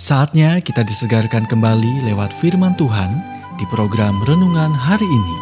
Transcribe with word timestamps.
Saatnya 0.00 0.64
kita 0.64 0.80
disegarkan 0.80 1.44
kembali 1.44 2.08
lewat 2.08 2.32
firman 2.32 2.72
Tuhan 2.72 3.20
di 3.60 3.68
program 3.68 4.16
renungan 4.24 4.72
hari 4.72 5.04
ini. 5.04 5.36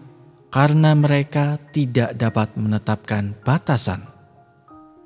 karena 0.51 0.91
mereka 0.91 1.55
tidak 1.71 2.13
dapat 2.19 2.51
menetapkan 2.59 3.31
batasan. 3.47 4.03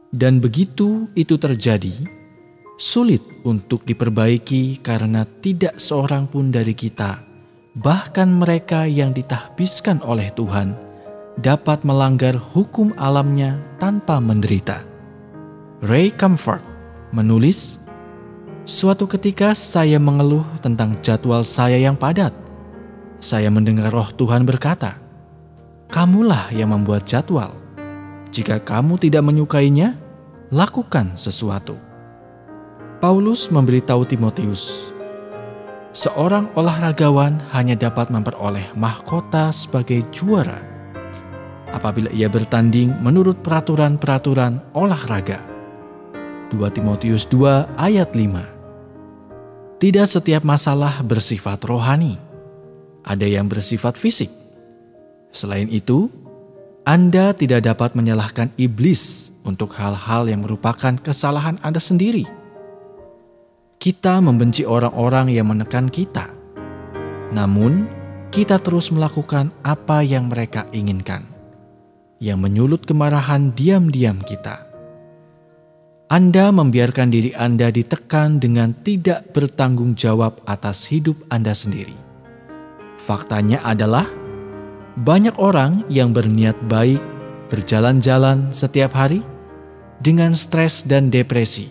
Dan 0.10 0.42
begitu 0.42 1.06
itu 1.14 1.38
terjadi, 1.38 1.94
sulit 2.82 3.22
untuk 3.46 3.86
diperbaiki 3.86 4.82
karena 4.82 5.24
tidak 5.46 5.78
seorang 5.78 6.26
pun 6.26 6.50
dari 6.50 6.74
kita, 6.74 7.22
bahkan 7.78 8.28
mereka 8.28 8.90
yang 8.90 9.14
ditahbiskan 9.14 10.02
oleh 10.02 10.34
Tuhan, 10.34 10.74
dapat 11.38 11.86
melanggar 11.86 12.34
hukum 12.34 12.90
alamnya 12.98 13.62
tanpa 13.78 14.18
menderita. 14.18 14.82
Ray 15.86 16.10
Comfort 16.10 16.64
menulis, 17.14 17.78
Suatu 18.66 19.06
ketika 19.06 19.54
saya 19.54 20.02
mengeluh 20.02 20.42
tentang 20.58 20.98
jadwal 21.06 21.46
saya 21.46 21.78
yang 21.78 21.94
padat. 21.94 22.34
Saya 23.22 23.54
mendengar 23.54 23.94
roh 23.94 24.10
Tuhan 24.10 24.42
berkata, 24.42 25.05
kamulah 25.96 26.52
yang 26.52 26.76
membuat 26.76 27.08
jadwal. 27.08 27.56
Jika 28.28 28.60
kamu 28.60 29.00
tidak 29.00 29.24
menyukainya, 29.24 29.96
lakukan 30.52 31.16
sesuatu. 31.16 31.80
Paulus 33.00 33.48
memberitahu 33.48 34.04
Timotius, 34.04 34.92
seorang 35.96 36.52
olahragawan 36.52 37.40
hanya 37.56 37.80
dapat 37.80 38.12
memperoleh 38.12 38.76
mahkota 38.76 39.56
sebagai 39.56 40.04
juara 40.12 40.60
apabila 41.72 42.12
ia 42.12 42.28
bertanding 42.28 42.92
menurut 43.00 43.40
peraturan-peraturan 43.40 44.76
olahraga. 44.76 45.40
2 46.52 46.60
Timotius 46.76 47.24
2 47.32 47.80
ayat 47.80 48.12
5 48.12 49.80
Tidak 49.80 50.08
setiap 50.12 50.44
masalah 50.44 51.00
bersifat 51.08 51.64
rohani. 51.64 52.20
Ada 53.08 53.28
yang 53.32 53.48
bersifat 53.48 53.96
fisik, 53.96 54.45
Selain 55.36 55.68
itu, 55.68 56.08
Anda 56.88 57.36
tidak 57.36 57.68
dapat 57.68 57.92
menyalahkan 57.92 58.56
iblis 58.56 59.28
untuk 59.44 59.76
hal-hal 59.76 60.32
yang 60.32 60.48
merupakan 60.48 60.96
kesalahan 60.96 61.60
Anda 61.60 61.84
sendiri. 61.84 62.24
Kita 63.76 64.24
membenci 64.24 64.64
orang-orang 64.64 65.36
yang 65.36 65.52
menekan 65.52 65.92
kita, 65.92 66.32
namun 67.36 67.84
kita 68.32 68.64
terus 68.64 68.96
melakukan 68.96 69.52
apa 69.60 70.08
yang 70.08 70.32
mereka 70.32 70.72
inginkan, 70.72 71.28
yang 72.24 72.40
menyulut 72.40 72.88
kemarahan 72.88 73.52
diam-diam 73.52 74.24
kita. 74.24 74.64
Anda 76.08 76.48
membiarkan 76.56 77.12
diri 77.12 77.36
Anda 77.36 77.76
ditekan 77.76 78.40
dengan 78.40 78.72
tidak 78.88 79.36
bertanggung 79.36 80.00
jawab 80.00 80.40
atas 80.48 80.88
hidup 80.88 81.20
Anda 81.28 81.52
sendiri. 81.52 81.98
Faktanya 83.04 83.60
adalah 83.66 84.06
banyak 84.96 85.36
orang 85.36 85.84
yang 85.92 86.16
berniat 86.16 86.56
baik 86.72 87.04
berjalan-jalan 87.52 88.56
setiap 88.56 88.96
hari 88.96 89.20
dengan 90.00 90.32
stres 90.40 90.88
dan 90.88 91.12
depresi 91.12 91.68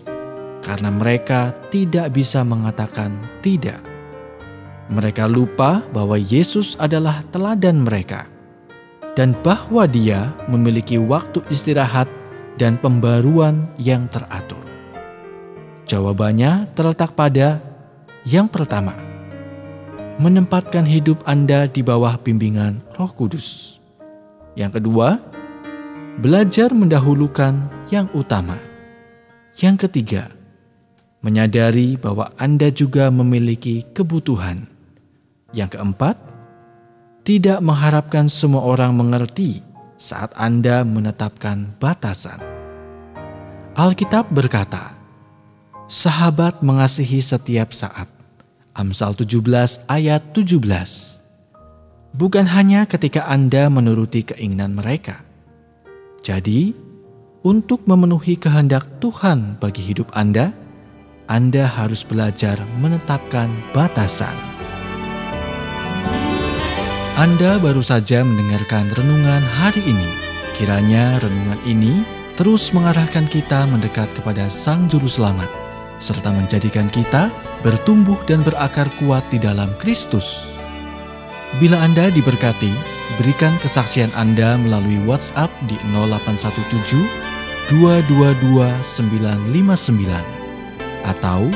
karena 0.60 0.92
mereka 0.92 1.52
tidak 1.72 2.12
bisa 2.12 2.44
mengatakan 2.44 3.16
tidak. 3.40 3.80
Mereka 4.92 5.24
lupa 5.24 5.80
bahwa 5.96 6.20
Yesus 6.20 6.76
adalah 6.76 7.24
teladan 7.32 7.88
mereka 7.88 8.28
dan 9.16 9.32
bahwa 9.40 9.88
Dia 9.88 10.36
memiliki 10.44 11.00
waktu 11.00 11.40
istirahat 11.48 12.08
dan 12.60 12.76
pembaruan 12.76 13.72
yang 13.80 14.04
teratur. 14.12 14.60
Jawabannya 15.88 16.68
terletak 16.76 17.16
pada 17.16 17.60
yang 18.28 18.48
pertama 18.48 19.13
menempatkan 20.14 20.86
hidup 20.86 21.26
Anda 21.26 21.66
di 21.66 21.82
bawah 21.82 22.14
bimbingan 22.22 22.78
Roh 22.94 23.10
Kudus. 23.10 23.78
Yang 24.54 24.78
kedua, 24.78 25.18
belajar 26.22 26.70
mendahulukan 26.70 27.66
yang 27.90 28.06
utama. 28.14 28.54
Yang 29.58 29.86
ketiga, 29.86 30.30
menyadari 31.18 31.98
bahwa 31.98 32.30
Anda 32.38 32.70
juga 32.70 33.10
memiliki 33.10 33.82
kebutuhan. 33.90 34.70
Yang 35.50 35.78
keempat, 35.78 36.16
tidak 37.26 37.58
mengharapkan 37.64 38.30
semua 38.30 38.62
orang 38.62 38.94
mengerti 38.94 39.64
saat 39.98 40.30
Anda 40.38 40.86
menetapkan 40.86 41.74
batasan. 41.82 42.38
Alkitab 43.74 44.30
berkata, 44.30 44.94
"Sahabat 45.90 46.62
mengasihi 46.62 47.18
setiap 47.18 47.74
saat, 47.74 48.06
Amsal 48.74 49.14
17 49.14 49.86
ayat 49.86 50.34
17. 50.34 50.58
Bukan 52.10 52.46
hanya 52.50 52.90
ketika 52.90 53.22
Anda 53.30 53.70
menuruti 53.70 54.26
keinginan 54.26 54.74
mereka. 54.74 55.22
Jadi, 56.26 56.74
untuk 57.46 57.86
memenuhi 57.86 58.34
kehendak 58.34 58.98
Tuhan 58.98 59.62
bagi 59.62 59.78
hidup 59.78 60.10
Anda, 60.10 60.50
Anda 61.30 61.70
harus 61.70 62.02
belajar 62.02 62.58
menetapkan 62.82 63.46
batasan. 63.70 64.34
Anda 67.14 67.62
baru 67.62 67.78
saja 67.78 68.26
mendengarkan 68.26 68.90
renungan 68.90 69.42
hari 69.62 69.86
ini. 69.86 70.10
Kiranya 70.58 71.22
renungan 71.22 71.62
ini 71.62 72.02
terus 72.34 72.74
mengarahkan 72.74 73.30
kita 73.30 73.70
mendekat 73.70 74.10
kepada 74.18 74.50
Sang 74.50 74.90
Juru 74.90 75.06
Selamat, 75.06 75.46
serta 76.04 76.28
menjadikan 76.28 76.92
kita 76.92 77.32
bertumbuh 77.64 78.20
dan 78.28 78.44
berakar 78.44 78.92
kuat 79.00 79.24
di 79.32 79.40
dalam 79.40 79.72
Kristus. 79.80 80.60
Bila 81.56 81.80
Anda 81.80 82.12
diberkati, 82.12 82.68
berikan 83.16 83.56
kesaksian 83.64 84.12
Anda 84.12 84.60
melalui 84.60 85.00
WhatsApp 85.08 85.48
di 85.64 85.80
0817 85.96 87.08
222 87.72 88.84
959 88.84 90.44
atau 91.08 91.48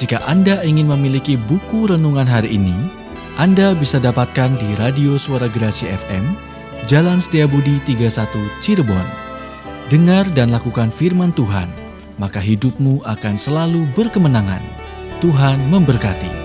jika 0.00 0.24
Anda 0.24 0.64
ingin 0.64 0.88
memiliki 0.88 1.36
buku 1.36 1.92
renungan 1.92 2.24
hari 2.24 2.56
ini, 2.56 2.76
Anda 3.36 3.76
bisa 3.76 4.00
dapatkan 4.00 4.56
di 4.56 4.68
Radio 4.80 5.20
Suara 5.20 5.44
Gerasi 5.44 5.92
FM, 5.92 6.24
Jalan 6.88 7.20
Setiabudi 7.20 7.84
31 7.84 8.32
Cirebon. 8.64 9.04
Dengar 9.90 10.24
dan 10.32 10.54
lakukan 10.54 10.88
firman 10.88 11.34
Tuhan, 11.34 11.66
maka 12.20 12.36
hidupmu 12.36 13.00
akan 13.08 13.34
selalu 13.40 13.88
berkemenangan. 13.96 14.60
Tuhan 15.24 15.56
memberkati. 15.72 16.39